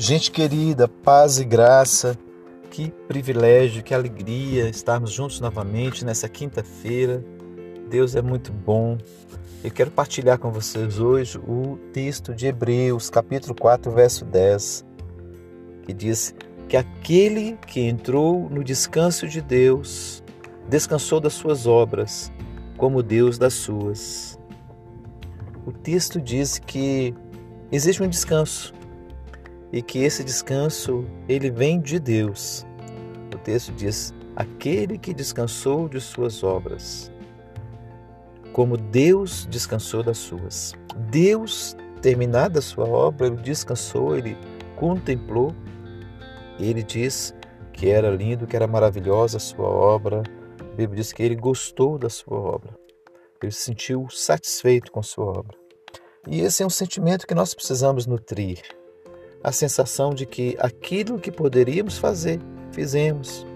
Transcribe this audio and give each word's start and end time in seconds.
Gente 0.00 0.30
querida, 0.30 0.86
paz 0.86 1.40
e 1.40 1.44
graça, 1.44 2.16
que 2.70 2.88
privilégio, 3.08 3.82
que 3.82 3.92
alegria 3.92 4.68
estarmos 4.68 5.10
juntos 5.10 5.40
novamente 5.40 6.04
nessa 6.04 6.28
quinta-feira. 6.28 7.24
Deus 7.90 8.14
é 8.14 8.22
muito 8.22 8.52
bom. 8.52 8.96
Eu 9.62 9.72
quero 9.72 9.90
partilhar 9.90 10.38
com 10.38 10.52
vocês 10.52 11.00
hoje 11.00 11.36
o 11.38 11.76
texto 11.92 12.32
de 12.32 12.46
Hebreus, 12.46 13.10
capítulo 13.10 13.56
4, 13.56 13.90
verso 13.90 14.24
10, 14.24 14.86
que 15.82 15.92
diz 15.92 16.32
que 16.68 16.76
aquele 16.76 17.58
que 17.66 17.80
entrou 17.80 18.48
no 18.48 18.62
descanso 18.62 19.26
de 19.26 19.40
Deus 19.40 20.22
descansou 20.68 21.18
das 21.18 21.32
suas 21.32 21.66
obras, 21.66 22.30
como 22.76 23.02
Deus 23.02 23.36
das 23.36 23.54
suas. 23.54 24.38
O 25.66 25.72
texto 25.72 26.20
diz 26.20 26.56
que 26.56 27.12
existe 27.72 28.00
um 28.00 28.08
descanso 28.08 28.78
e 29.72 29.82
que 29.82 29.98
esse 30.00 30.24
descanso 30.24 31.04
ele 31.28 31.50
vem 31.50 31.80
de 31.80 31.98
Deus. 31.98 32.66
O 33.34 33.38
texto 33.38 33.72
diz: 33.72 34.14
aquele 34.34 34.98
que 34.98 35.12
descansou 35.12 35.88
de 35.88 36.00
suas 36.00 36.42
obras, 36.42 37.12
como 38.52 38.76
Deus 38.76 39.46
descansou 39.50 40.02
das 40.02 40.18
suas. 40.18 40.74
Deus, 41.10 41.76
terminada 42.02 42.58
a 42.58 42.62
sua 42.62 42.86
obra, 42.86 43.26
ele 43.26 43.36
descansou, 43.36 44.16
ele 44.16 44.36
contemplou, 44.76 45.54
e 46.58 46.68
ele 46.68 46.82
diz 46.82 47.34
que 47.72 47.88
era 47.88 48.10
lindo, 48.10 48.46
que 48.46 48.56
era 48.56 48.66
maravilhosa 48.66 49.36
a 49.36 49.40
sua 49.40 49.68
obra. 49.68 50.22
A 50.60 50.74
Bíblia 50.74 50.96
diz 51.02 51.12
que 51.12 51.22
ele 51.22 51.36
gostou 51.36 51.98
da 51.98 52.08
sua 52.08 52.38
obra. 52.38 52.76
Ele 53.40 53.52
se 53.52 53.62
sentiu 53.62 54.08
satisfeito 54.10 54.90
com 54.90 54.98
a 55.00 55.04
sua 55.04 55.26
obra. 55.26 55.56
E 56.26 56.40
esse 56.40 56.62
é 56.62 56.66
um 56.66 56.70
sentimento 56.70 57.26
que 57.26 57.34
nós 57.34 57.54
precisamos 57.54 58.06
nutrir 58.06 58.60
a 59.42 59.52
sensação 59.52 60.14
de 60.14 60.26
que 60.26 60.56
aquilo 60.58 61.18
que 61.18 61.30
poderíamos 61.30 61.98
fazer, 61.98 62.40
fizemos. 62.72 63.46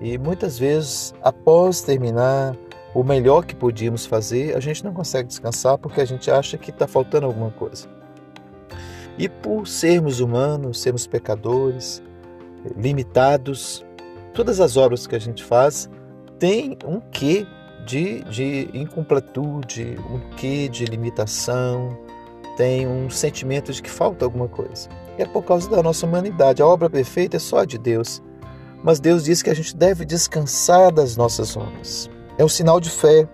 E 0.00 0.18
muitas 0.18 0.58
vezes, 0.58 1.14
após 1.22 1.82
terminar 1.82 2.56
o 2.94 3.02
melhor 3.02 3.44
que 3.44 3.54
podíamos 3.54 4.06
fazer, 4.06 4.56
a 4.56 4.60
gente 4.60 4.84
não 4.84 4.92
consegue 4.92 5.28
descansar 5.28 5.78
porque 5.78 6.00
a 6.00 6.04
gente 6.04 6.30
acha 6.30 6.56
que 6.56 6.70
está 6.70 6.86
faltando 6.86 7.26
alguma 7.26 7.50
coisa. 7.50 7.88
E 9.18 9.28
por 9.28 9.66
sermos 9.66 10.20
humanos, 10.20 10.80
sermos 10.80 11.06
pecadores, 11.06 12.02
limitados, 12.76 13.84
todas 14.32 14.60
as 14.60 14.76
obras 14.76 15.06
que 15.06 15.14
a 15.14 15.20
gente 15.20 15.44
faz 15.44 15.88
têm 16.38 16.76
um 16.84 17.00
quê 17.00 17.46
de, 17.86 18.22
de 18.24 18.68
incompletude, 18.72 19.96
um 20.10 20.30
quê 20.36 20.68
de 20.68 20.84
limitação, 20.84 21.96
tem 22.56 22.86
um 22.86 23.10
sentimento 23.10 23.72
de 23.72 23.82
que 23.82 23.90
falta 23.90 24.24
alguma 24.24 24.48
coisa. 24.48 24.88
E 25.18 25.22
é 25.22 25.26
por 25.26 25.42
causa 25.42 25.68
da 25.68 25.82
nossa 25.82 26.06
humanidade. 26.06 26.62
A 26.62 26.66
obra 26.66 26.90
perfeita 26.90 27.36
é 27.36 27.40
só 27.40 27.64
de 27.64 27.78
Deus. 27.78 28.22
Mas 28.82 29.00
Deus 29.00 29.24
diz 29.24 29.42
que 29.42 29.50
a 29.50 29.54
gente 29.54 29.76
deve 29.76 30.04
descansar 30.04 30.92
das 30.92 31.16
nossas 31.16 31.56
obras. 31.56 32.10
É 32.36 32.44
um 32.44 32.48
sinal 32.48 32.80
de 32.80 32.90
fé. 32.90 33.28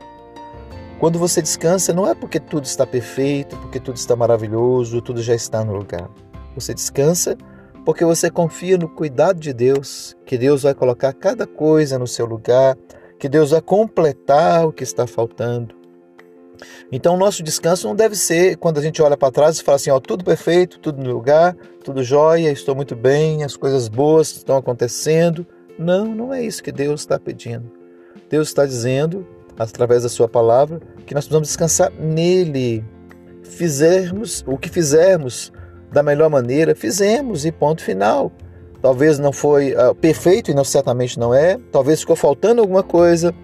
Quando 0.99 1.19
você 1.19 1.41
descansa, 1.41 1.93
não 1.93 2.07
é 2.07 2.15
porque 2.15 2.39
tudo 2.39 2.65
está 2.65 2.87
perfeito, 2.87 3.57
porque 3.57 3.81
tudo 3.81 3.97
está 3.97 4.15
maravilhoso, 4.15 5.01
tudo 5.01 5.23
já 5.23 5.35
está 5.35 5.65
no 5.65 5.75
lugar. 5.75 6.11
Você 6.55 6.75
descansa 6.75 7.37
porque 7.85 8.05
você 8.05 8.31
confia 8.31 8.77
no 8.77 8.89
cuidado 8.89 9.41
de 9.41 9.53
Deus, 9.53 10.15
que 10.27 10.37
Deus 10.37 10.63
vai 10.63 10.75
colocar 10.75 11.13
cada 11.15 11.47
coisa 11.47 11.99
no 11.99 12.07
seu 12.07 12.27
lugar, 12.27 12.77
que 13.19 13.29
Deus 13.29 13.51
vai 13.51 13.61
completar 13.61 14.67
o 14.67 14.73
que 14.73 14.85
está 14.85 15.07
faltando. 15.07 15.80
Então, 16.91 17.15
o 17.15 17.19
nosso 17.19 17.43
descanso 17.43 17.87
não 17.87 17.95
deve 17.95 18.17
ser 18.17 18.57
quando 18.57 18.79
a 18.79 18.83
gente 18.83 19.01
olha 19.01 19.17
para 19.17 19.33
trás 19.33 19.59
e 19.59 19.63
fala 19.63 19.77
assim: 19.77 19.91
ó, 19.91 20.01
tudo 20.01 20.25
perfeito, 20.25 20.79
tudo 20.79 21.03
no 21.03 21.13
lugar, 21.13 21.57
tudo 21.85 22.03
jóia, 22.03 22.51
estou 22.51 22.75
muito 22.75 22.95
bem, 22.97 23.45
as 23.45 23.57
coisas 23.57 23.89
boas 23.89 24.31
estão 24.33 24.57
acontecendo. 24.57 25.47
Não, 25.79 26.07
não 26.07 26.35
é 26.35 26.43
isso 26.43 26.63
que 26.63 26.73
Deus 26.73 27.01
está 27.01 27.19
pedindo. 27.19 27.71
Deus 28.29 28.49
está 28.49 28.67
dizendo, 28.67 29.27
através 29.59 30.03
da 30.03 30.09
Sua 30.09 30.29
palavra, 30.29 30.81
que 31.07 31.15
nós 31.15 31.25
precisamos 31.25 31.49
descansar 31.49 31.93
nele. 31.99 32.85
Fizermos 33.43 34.45
o 34.47 34.57
que 34.57 34.69
fizermos 34.69 35.53
da 35.93 36.03
melhor 36.03 36.31
maneira, 36.31 36.75
fizemos 36.75 37.45
e 37.45 37.51
ponto 37.51 37.83
final. 37.83 38.31
Talvez 38.81 39.19
não 39.19 39.33
foi 39.33 39.75
uh, 39.75 39.95
perfeito 39.95 40.51
e 40.51 40.55
não, 40.55 40.65
certamente 40.65 41.19
não 41.19 41.35
é, 41.35 41.59
talvez 41.71 42.01
ficou 42.01 42.17
faltando 42.17 42.63
alguma 42.63 42.83
coisa, 42.83 43.35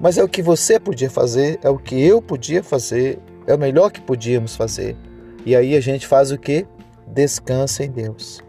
mas 0.00 0.18
é 0.18 0.24
o 0.24 0.28
que 0.28 0.42
você 0.42 0.78
podia 0.78 1.10
fazer, 1.10 1.58
é 1.62 1.70
o 1.70 1.78
que 1.78 2.00
eu 2.00 2.20
podia 2.20 2.62
fazer, 2.62 3.18
é 3.46 3.54
o 3.54 3.58
melhor 3.58 3.90
que 3.90 4.00
podíamos 4.00 4.56
fazer. 4.56 4.96
E 5.44 5.54
aí 5.54 5.76
a 5.76 5.80
gente 5.80 6.06
faz 6.06 6.30
o 6.30 6.38
que? 6.38 6.66
Descansa 7.06 7.84
em 7.84 7.90
Deus. 7.90 8.42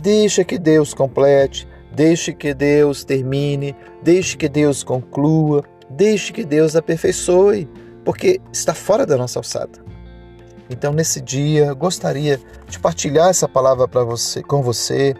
Deixa 0.00 0.44
que 0.44 0.58
Deus 0.58 0.94
complete, 0.94 1.66
deixe 1.92 2.32
que 2.32 2.54
Deus 2.54 3.04
termine, 3.04 3.74
deixe 4.02 4.36
que 4.36 4.48
Deus 4.48 4.82
conclua, 4.82 5.64
deixe 5.90 6.32
que 6.32 6.44
Deus 6.44 6.76
aperfeiçoe, 6.76 7.68
porque 8.04 8.40
está 8.52 8.74
fora 8.74 9.06
da 9.06 9.16
nossa 9.16 9.38
alçada. 9.38 9.84
Então, 10.70 10.92
nesse 10.92 11.20
dia, 11.20 11.72
gostaria 11.74 12.40
de 12.68 12.78
partilhar 12.78 13.28
essa 13.28 13.48
palavra 13.48 13.86
para 13.86 14.02
você, 14.02 14.42
com 14.42 14.62
você. 14.62 15.14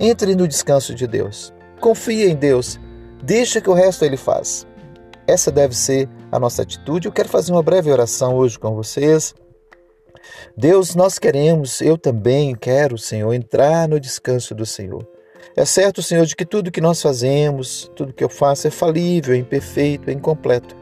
Entre 0.00 0.34
no 0.34 0.46
descanso 0.46 0.94
de 0.94 1.06
Deus. 1.06 1.52
Confie 1.80 2.28
em 2.28 2.36
Deus. 2.36 2.78
Deixa 3.22 3.60
que 3.60 3.70
o 3.70 3.74
resto 3.74 4.04
ele 4.04 4.16
faz. 4.16 4.67
Essa 5.28 5.52
deve 5.52 5.76
ser 5.76 6.08
a 6.32 6.40
nossa 6.40 6.62
atitude. 6.62 7.06
Eu 7.06 7.12
quero 7.12 7.28
fazer 7.28 7.52
uma 7.52 7.62
breve 7.62 7.92
oração 7.92 8.34
hoje 8.34 8.58
com 8.58 8.74
vocês. 8.74 9.34
Deus, 10.56 10.94
nós 10.94 11.18
queremos, 11.18 11.82
eu 11.82 11.98
também 11.98 12.54
quero, 12.54 12.96
Senhor, 12.96 13.34
entrar 13.34 13.86
no 13.86 14.00
descanso 14.00 14.54
do 14.54 14.64
Senhor. 14.64 15.06
É 15.54 15.66
certo, 15.66 16.02
Senhor, 16.02 16.24
de 16.24 16.34
que 16.34 16.46
tudo 16.46 16.70
que 16.70 16.80
nós 16.80 17.02
fazemos, 17.02 17.90
tudo 17.94 18.14
que 18.14 18.24
eu 18.24 18.28
faço 18.30 18.68
é 18.68 18.70
falível, 18.70 19.34
é 19.34 19.36
imperfeito, 19.36 20.08
é 20.08 20.14
incompleto. 20.14 20.74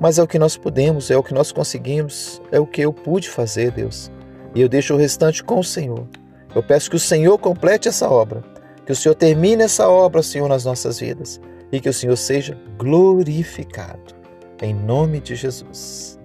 Mas 0.00 0.20
é 0.20 0.22
o 0.22 0.28
que 0.28 0.38
nós 0.38 0.56
podemos, 0.56 1.10
é 1.10 1.16
o 1.16 1.22
que 1.22 1.34
nós 1.34 1.50
conseguimos, 1.50 2.40
é 2.52 2.60
o 2.60 2.66
que 2.66 2.80
eu 2.80 2.92
pude 2.92 3.28
fazer, 3.28 3.72
Deus. 3.72 4.08
E 4.54 4.60
eu 4.60 4.68
deixo 4.68 4.94
o 4.94 4.96
restante 4.96 5.42
com 5.42 5.58
o 5.58 5.64
Senhor. 5.64 6.06
Eu 6.54 6.62
peço 6.62 6.88
que 6.88 6.96
o 6.96 7.00
Senhor 7.00 7.36
complete 7.38 7.88
essa 7.88 8.08
obra, 8.08 8.44
que 8.86 8.92
o 8.92 8.96
Senhor 8.96 9.16
termine 9.16 9.64
essa 9.64 9.88
obra, 9.88 10.22
Senhor, 10.22 10.48
nas 10.48 10.64
nossas 10.64 11.00
vidas 11.00 11.40
e 11.72 11.80
que 11.80 11.88
o 11.88 11.92
Senhor 11.92 12.16
seja 12.16 12.58
glorificado. 12.78 14.14
Em 14.62 14.74
nome 14.74 15.20
de 15.20 15.34
Jesus. 15.34 16.18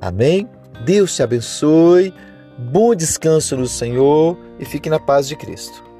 Amém? 0.00 0.48
Deus 0.84 1.14
te 1.14 1.22
abençoe, 1.22 2.12
bom 2.58 2.94
descanso 2.94 3.56
no 3.56 3.66
Senhor 3.66 4.36
e 4.58 4.64
fique 4.64 4.90
na 4.90 4.98
paz 4.98 5.28
de 5.28 5.36
Cristo. 5.36 5.91